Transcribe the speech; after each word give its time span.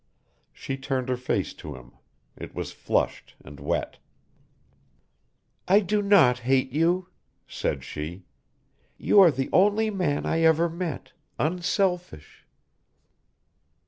She 0.51 0.77
turned 0.77 1.09
her 1.09 1.15
face 1.15 1.53
to 1.53 1.75
him, 1.75 1.91
it 2.35 2.55
was 2.55 2.71
flushed 2.71 3.35
and 3.45 3.59
wet. 3.59 3.99
"I 5.67 5.79
do 5.81 6.01
not 6.01 6.39
hate 6.39 6.71
you," 6.71 7.09
said 7.47 7.83
she; 7.83 8.25
"you 8.97 9.19
are 9.19 9.29
the 9.29 9.47
only 9.53 9.91
man 9.91 10.25
I 10.25 10.39
ever 10.41 10.69
met 10.69 11.11
unselfish." 11.37 12.47